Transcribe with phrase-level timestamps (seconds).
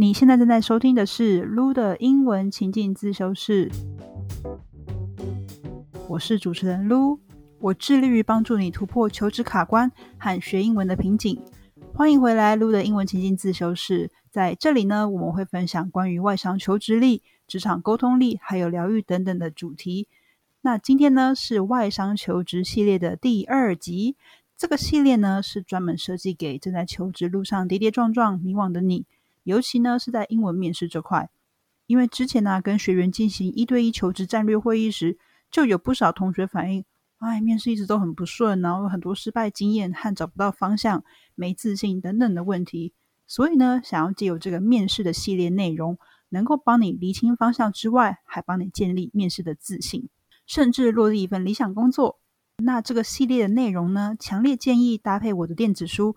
[0.00, 3.68] 你现在正在收听的是 Lu 的英文情境自修室，
[6.08, 7.18] 我是主持人 Lu，
[7.58, 11.42] 我致力于帮助你突破求职卡关和学英文的瓶颈。
[11.92, 20.06] 欢迎回来，Lu 的英文情境自修室，在这里呢，我们会分享关于外商求职力、职场沟通力，还有疗愈等等的主题。
[20.60, 24.14] 那今天呢，是外商求职系列的第二集。
[24.56, 29.04] 这个系列呢，是专门设计给正在求职路上跌跌撞撞、迷惘的你。
[29.48, 31.30] 尤其呢是在英文面试这块，
[31.86, 35.16] 因为之前呢跟学员进行一对一求职战略会议时，
[35.50, 36.84] 就有不少同学反映，
[37.16, 41.02] 哎，面试一直都很不顺，然后有很多失败经验和找不到方向、
[41.34, 42.92] 没自信等等的问题。
[43.26, 50.10] 所以呢，想要借由这个面试的系列内容，能够帮你厘清方向之外，还帮你建立面试的自信，
[50.44, 52.20] 甚至落地一份理想工作。
[52.58, 56.16] 那这个系列的内容呢，强烈建议搭配我的电子书。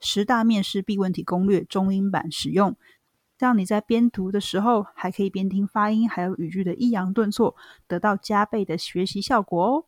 [0.00, 2.76] 十大面试必问题攻略中英版使用，
[3.36, 9.84] 这样你在边读的时候，还可以边听发音，还有语句的抑扬顿挫，得到加倍的学习效果哦。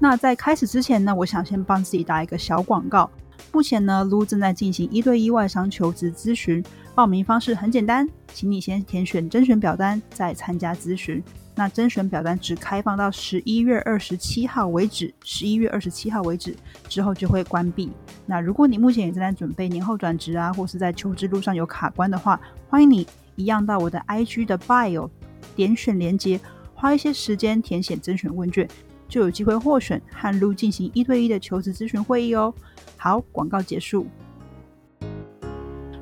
[0.00, 3.10] 那在开始之前呢，我想先帮自己打一个小广告。
[3.52, 6.62] 目前呢，Lu 正在进行一对一外商求职咨询，
[6.94, 11.20] 报名方式很简单，请你先填选甄选表单，再参加咨询。
[11.58, 16.54] 那甄选表单只开放到十一月二十七号为止，十一月二十七号为止
[16.88, 17.90] 之后就会关闭。
[18.26, 25.10] 那如果你目前也正在准备年后转职啊，或是在求职路上有卡关的话，欢迎你一样到我的 IG 的 bio
[25.56, 26.40] 点选连接，
[26.74, 28.68] 花一些时间填写甄选问卷，
[29.08, 32.54] 就有机会获选和路进行一对一的求职咨询会议哦。
[32.96, 34.06] 好，广告结束。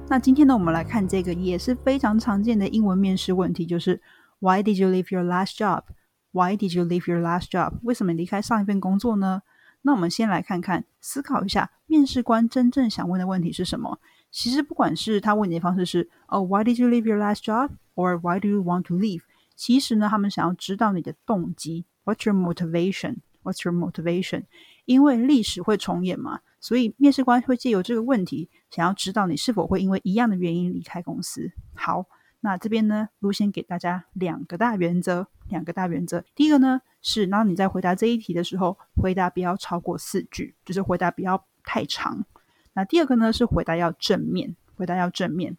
[0.07, 3.99] 那今天呢，我们来看这个也是非常常见的英文面试问题，就是。
[4.39, 5.85] Why did you leave your last job?
[6.33, 7.79] Why did you leave your last job?
[7.83, 9.43] 为什么离开上一份工作呢？
[9.83, 13.99] 那我们先来看看，思考一下，面试官真正想问的问题是什么？
[14.31, 17.71] 其实不管是他问你的方式是哦，Why did you leave your last job?
[17.95, 19.23] or Why do you want to leave?
[19.55, 21.87] 其实呢，他们想要知道你的动机。
[22.05, 23.21] What's your motivation?
[23.43, 24.45] What's your motivation?
[24.85, 31.53] 因为历史会重演嘛，所以面试官会借由这个问题，想要知道你是否会因为一样的原因离开公司。
[31.75, 32.05] 好。
[32.41, 36.25] 那这边呢，卢先给大家两个大原则，两个大原则。
[36.35, 42.25] 第一个呢是，然后你在回答这一题的时候，回答不要超过四句，就是回答不要太长。
[42.75, 45.57] 那第二个呢是回答要正面，回答要正面。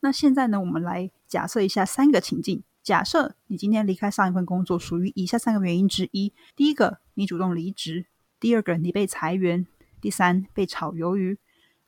[0.00, 2.62] 那现在呢，我们来假设一下三个情境。
[2.82, 8.04] 假设你今天离开上一份工作，属于以下三个原因之一：第一个，你主动离职；
[8.38, 9.64] 第二个，你被裁员；
[10.02, 11.38] 第三，被炒鱿鱼。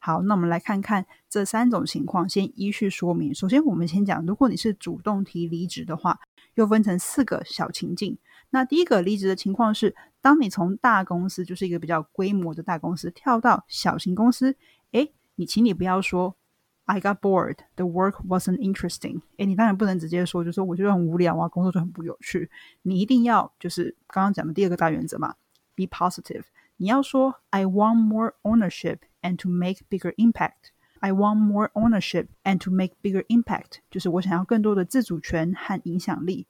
[0.07, 3.35] 好，那我们来看看这三种情况，先依序说明。
[3.35, 6.21] 首先，我们先讲，如果你是主动提离职的话，
[6.55, 8.17] 又分成四个小情境。
[8.51, 14.57] 那第一个离职的情况是，当你从大公司，就是一个比较规模的大公司，跳到小型公司，
[14.93, 16.37] 诶，你请你不要说
[16.85, 19.23] I got bored, the work wasn't interesting。
[19.39, 22.49] 诶，你当然不能直接说，就说我觉得很无聊啊，工作就很不有趣。
[22.83, 25.35] 你一定要就是刚刚讲的第二个大原则嘛
[25.75, 26.45] ，be positive。
[26.77, 30.72] 你要说 I want more ownership and to make bigger impact.
[31.00, 36.48] I want more ownership and to make bigger impact，就是我想要更多的自主权和影响力。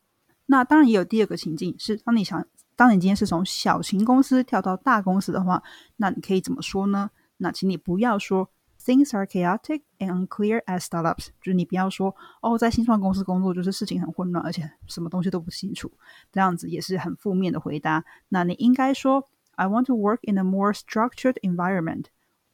[0.48, 5.64] 那当然也有第二个情境，是当你想，当你今天是从小型公司跳到大公司的话，
[5.96, 7.12] 那你可以怎么说呢？
[7.38, 8.50] 那请你不要说
[8.84, 15.92] Things are chaotic and unclear as startups，就是你不要说哦，在新创公司工作就是事情很混乱，而且什么东西都不清楚，
[16.32, 18.04] 这样子也是很负面的回答。
[18.30, 22.06] 那你应该说 I want to work in a more structured environment,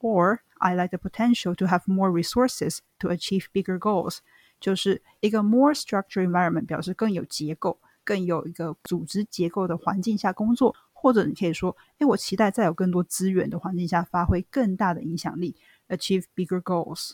[0.02, 4.18] Or I like the potential to have more resources to achieve bigger goals。
[4.60, 15.56] 就是一个 more structured environment 表示更有结构、更有一个组织结构的环境下工作，或者你可以说，哎，我期待在有更多资源的环境下发挥更大的影响力
[15.88, 17.12] ，achieve bigger goals。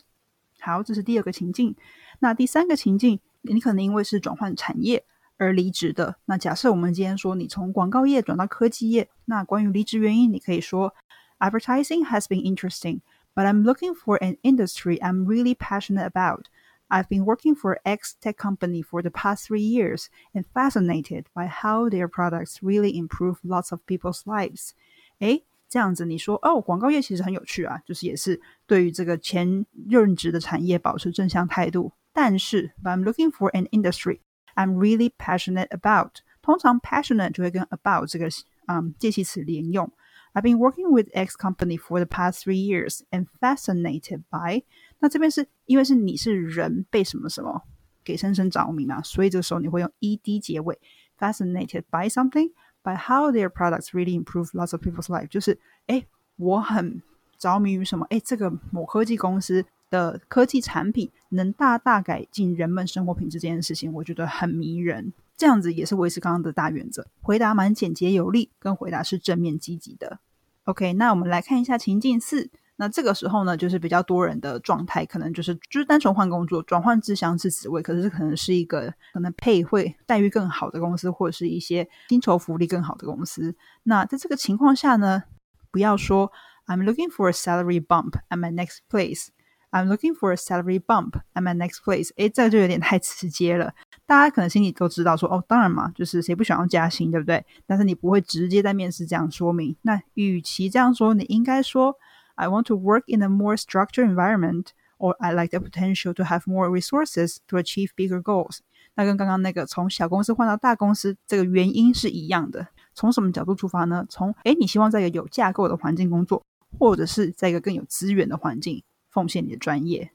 [0.59, 1.75] 好，这是第二个情境。
[2.19, 5.05] 那第三个情境，你可能因为是转换产业。
[5.41, 6.17] 而离职的。
[6.25, 10.93] 那假设我们今天说你从广告业转到科技业，那关于离职原因，你可以说
[11.38, 13.00] ：Advertising has been interesting,
[13.34, 16.46] but I'm looking for an industry I'm really passionate about.
[16.88, 21.46] I've been working for X tech company for the past three years and fascinated by
[21.46, 24.72] how their products really improve lots of people's lives.
[25.18, 31.92] 诶，这样子你说哦，广告业其实很有趣啊，就是也是对于这个前任职的产业保持正向态度。
[32.12, 34.20] 但是，but I'm looking for an industry
[34.54, 36.20] I'm really passionate about。
[36.42, 38.28] 通常 passionate 就会跟 about 这个
[38.66, 39.90] 嗯介系词连用。
[40.32, 44.64] I've been working with X company for the past three years and fascinated by。
[44.98, 47.62] 那这边是因为是你是人被什么什么
[48.04, 50.78] 给深深着迷嘛，所以这时候你会用 ed 结尾，
[51.18, 52.50] fascinated by something
[52.82, 55.28] by how their products really improve lots of people's life。
[55.28, 56.04] 就是哎，
[56.36, 57.00] 我很
[57.38, 58.04] 着迷于什么？
[58.10, 65.12] 哎，这个某科技公司的科技产品能大大改进人们生活品质这件事情，我觉得很迷人。
[65.39, 70.19] 这样子也是维持刚刚的大原则，回答蛮简洁有力，跟回答是正面积极的。
[70.65, 72.51] OK，那我们来看一下情境四。
[72.75, 83.55] 那这个时候呢，就是比较多人的状态，可能就是就是单纯换工作，转换至相似职位，可是可能是一个可能配会待遇更好的公司，或者是一些薪酬福利更好的公司。
[83.83, 85.23] 那在这个情况下呢，
[85.71, 86.33] 不要说
[86.67, 89.27] I'm looking for a salary bump at my next place。
[89.71, 92.09] I'm looking for a salary bump at my next place。
[92.15, 93.73] 诶，这就有点太直接了。
[94.05, 97.45] 大家可能心里都知道，说哦，当然嘛，就是谁不想要加薪，对不对？
[97.65, 99.75] 但是你不会直接在面试这样说明。
[99.83, 101.95] 那与其这样说，你应该说。
[102.41, 104.67] I want to work in a more structured environment,
[104.97, 108.59] or I like the potential to have more resources to achieve bigger goals。
[108.95, 112.67] 那跟刚刚那个从小公司换到大公司这个原因是一样的。
[112.95, 114.05] 从什么角度出发呢？
[114.07, 116.45] 从诶，你希望在一个有架构的环境工作，
[116.79, 120.11] 或者是在一个更有资源的环境奉献你的专业。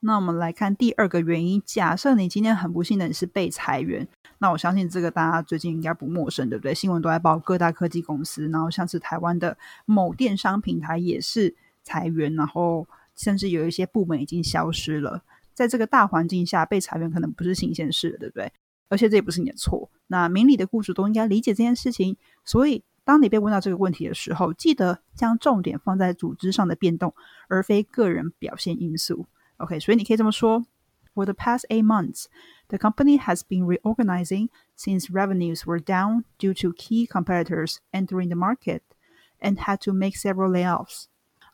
[0.00, 1.62] 那我们来看第二个原因。
[1.64, 4.08] 假设你今天很不幸的你是被裁员，
[4.38, 6.74] 那我相信这个大家最近应该不陌生，对不对？
[6.74, 15.22] 新闻都在报各大科技公司，然后像是台湾的某电商平台也是裁员，然后甚至有一些部门已经消失了。
[15.54, 18.52] 在这个大环境下，被裁员可能不是新鲜事，对不对？
[18.88, 19.88] 而且这也不是你的错。
[20.08, 22.16] 那明理的雇主都应该理解这件事情。
[22.44, 27.13] 所以，当你被问到这个问题的时候，记得将重点放在组织上的变动，
[27.47, 29.27] 而非个人表现因素。
[29.57, 30.65] OK，所以你可以这么说：
[31.15, 32.25] For the past eight months,
[32.67, 38.35] the company has been reorganizing since revenues were down due to key competitors entering the
[38.35, 38.81] market
[39.39, 41.05] and had to make several layoffs.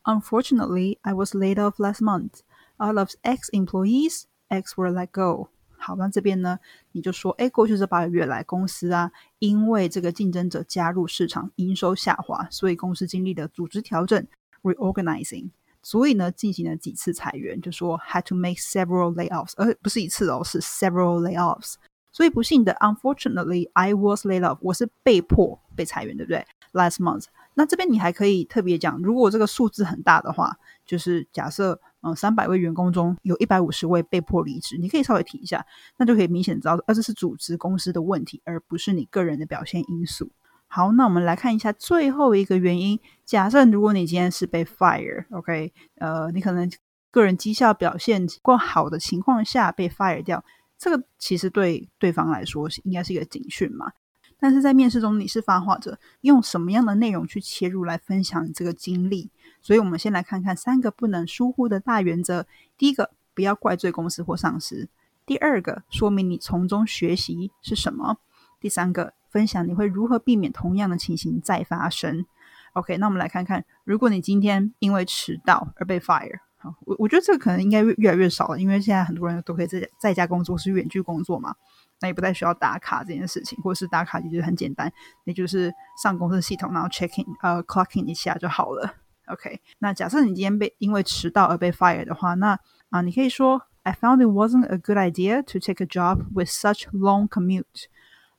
[0.06, 2.42] Unfortunately, I was laid off last month.
[2.78, 5.50] Out of X employees, X were let go.
[5.79, 6.59] 好，那这边呢，
[6.93, 14.27] 你就说，哎，过去这八个月来，公司啊，因为这个竞争者加入市场，营收下滑，所以公司经历了组织调整
[14.63, 15.51] （reorganizing）。
[15.81, 21.75] 所以呢，进行了几次裁员，就说 had to make several layoffs，而不是一次哦，是 several layoffs。
[22.11, 35.65] 所以不幸的，unfortunately I was laid off，我是被迫被裁员，对不对？Last month，那这边你还可以特别讲，如果这个数字很大的话，就是假设嗯三百位员工中有一百五十位被迫离职，你可以稍微提一下，
[35.97, 40.31] 那就可以明显知道，呃，这是组织公司的问题，而不是你个人的表现因素。
[40.67, 43.01] 好，那我们来看一下最后一个原因。
[43.25, 46.71] 假设如果你今天是被 fire，OK，呃，你可能
[47.11, 50.45] 个人绩效表现过好的情况下被 fire 掉，
[50.77, 53.91] 这个其实对对方来说是应该是一个警讯嘛。
[54.39, 59.31] 但是在面试中你是发话者，用什么样的内容去切入来分享你这个经历？
[59.61, 62.47] 所以我们先来看看三个不能疏忽的大原则。
[62.77, 64.87] 第一个，不要怪罪公司或上司；
[65.27, 68.19] 第二个，说明你从中学习是什么；
[68.61, 69.15] 第三个。
[69.31, 72.25] 分享你会如何避免同样的情形再发生
[72.73, 76.41] ？OK，那我们来看看，如果你今天因为迟到而被 fire，
[76.85, 81.55] 我我觉得这个可能应该越来越少了，因为现在很多人都可以在在家工作，是远距工作嘛，
[82.01, 84.93] 那也不太需要打卡这件事情，或者是打卡其实很简单，
[85.25, 85.73] 也就是
[86.03, 88.95] 上公司系统，然后 checking 呃，clocking 一下就好了。
[89.27, 92.59] OK，那假设你今天被因为迟到而被 fire 的话，那
[92.91, 97.87] 啊，你可以说，I found it wasn't a good idea to take a job with such long commute。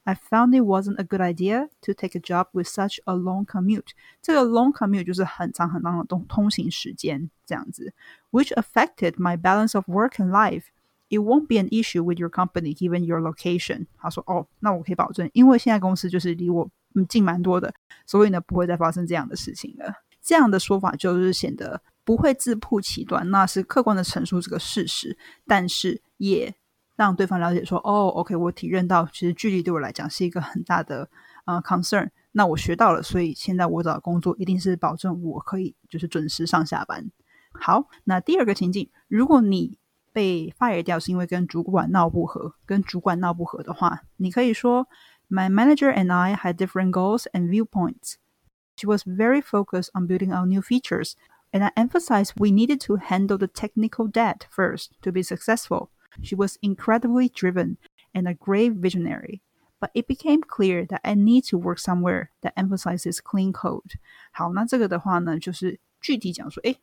[0.08, 3.46] I found it wasn't a good idea to take a job with such a long
[3.46, 3.92] commute。
[4.20, 7.94] 这个 long commute 就是很长很长的通通行时间这样子，
[8.30, 10.64] which affected my balance of work and life.
[11.08, 13.86] It won't be an issue with your company given your location。
[13.96, 17.72] 他说：“哦，那我可以保证，因为现在公司就是离我嗯近蛮多的，
[18.06, 26.54] 所以呢不会再发生这样的事情了。”这样的说法就是显得不会自曝其短，那是客观的陈述这个事实，但是也
[27.05, 31.09] 让对方了解说，哦，OK，我体认到其实距离对我来讲是一个很大的
[31.45, 32.09] 呃 concern。
[32.33, 37.09] 那我学到了，所以现在我找工作一定是保证我可以就是准时上下班。
[37.53, 39.77] 好，那第二个情境，如果你
[40.11, 44.89] 被 fire 掉是因为跟主管闹不和，跟主管闹不和的话，你可以说
[45.29, 48.15] ，My manager and I had different goals and viewpoints.
[48.75, 51.13] She was very focused on building our new features,
[51.53, 55.91] and I emphasized we needed to handle the technical debt first to be successful.
[56.22, 57.76] She was incredibly driven
[58.12, 59.40] and a great visionary,
[59.80, 63.94] but it became clear that I need to work somewhere that emphasizes clean code.
[64.32, 66.76] 好，那这个的话呢，就是具体讲说，哎，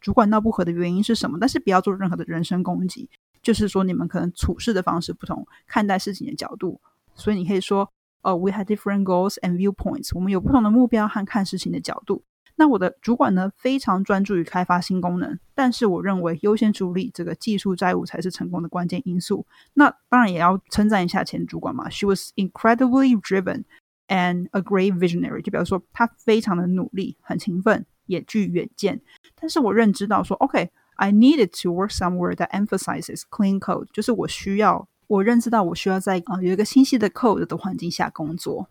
[0.00, 1.38] 主管闹不和的原因是什么？
[1.38, 3.10] 但是不要做任何的人身攻击，
[3.42, 6.80] 就是说你们可能处事的方式不同，看待事情的角度，
[7.14, 12.22] 所以你可以说，哦，we had different goals and viewpoints，我们有不同的目标和看事情的角度。
[12.57, 19.45] 那我的主管呢，非常专注于开发新功能，但是我认为优先处理这个技术债务才是成功的关键因素。
[19.73, 23.65] 那当然也要称赞一下前主管嘛，She was incredibly driven
[24.07, 29.01] and a great visionary，就表示说她非常的努力，很勤奋，也具远见。
[29.35, 38.69] 但是我认知到说，OK，I needed to work somewhere that emphasizes clean code，就是我需要，我认知到我需要在啊有一个清晰的 code 的环境下工作。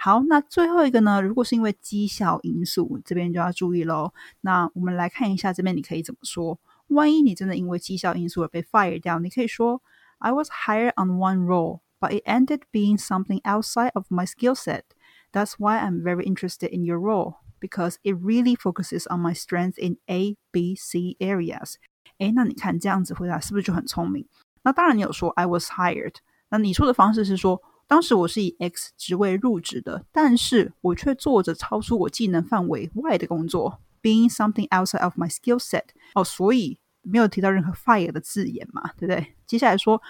[0.00, 1.20] 好，那最后一个呢？
[1.20, 4.12] 如果是因为绩效因素，这边就要注意喽。
[4.42, 6.60] 那我们来看一下这边你可以怎么说。
[6.86, 9.82] 万一你真的因为绩效因素而被 fire 掉，你可以说
[10.18, 14.54] I was hired on one role, but it ended being something outside of my skill
[14.54, 14.82] set.
[15.32, 19.78] That's why I'm very interested in your role because it really focuses on my strength
[19.78, 21.74] in A, B, C areas.
[22.18, 24.28] 诶，那你看这样子回答是不是就很聪明？
[24.62, 26.14] 那当然你有说 I was hired，
[26.50, 27.60] 那你说的方式是说。
[27.88, 35.84] 当时我是以 X 职位入职的，但是我却做着超出我技能范围外的工作，being something outside of my skill set。
[36.14, 39.34] 哦，所以没有提到任何 fire 的字眼嘛，对不对？
[39.46, 40.00] 接下来说，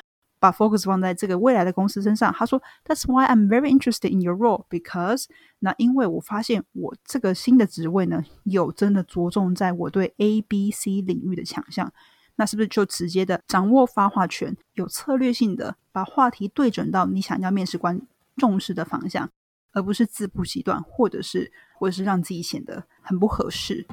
[0.41, 2.33] 把 focus 放在这个未来的公司身上。
[2.33, 5.27] 他说，That's why I'm very interested in your role because
[5.61, 11.93] 那因为我发现我这个新的职位呢，有真的着重在我对 A、B、C 领域的强项。
[12.39, 18.01] 那是不是就直接的掌握发话权，有策略性的把话题对准到你想要面试官
[18.37, 19.29] 重视的方向，
[19.73, 23.85] 而不是自不其断，或者是或者是让自己显得很不合适。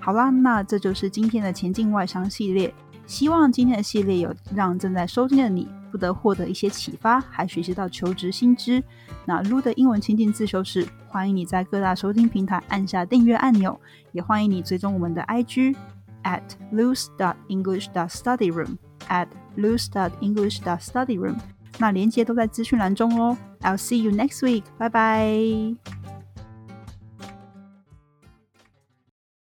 [0.00, 2.74] 好啦，那这就是今天的前进外商系列。
[3.06, 8.82] 希望今天的系列有让正在收听的你不得获得一些启发，还学习到求职新知。
[9.26, 13.78] 那 Lu 的英文情境自修室，欢迎你在各大收听平台按下订阅按钮，
[14.12, 15.76] 也欢迎你追踪我们的 IG。
[16.23, 21.37] at loose.english.studyroom at loose.english.studyroom。
[21.79, 23.37] 那连接都在资讯栏中哦。
[23.61, 24.63] I'll see you next week.
[24.77, 25.75] Bye bye.